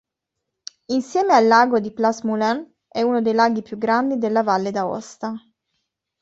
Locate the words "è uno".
2.87-3.21